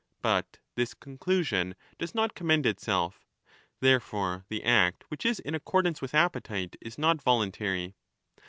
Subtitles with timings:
[0.23, 3.27] But this conclusion does not commend itself.
[3.81, 7.93] Therefore the act which is in accordance with appetite is not voluntary.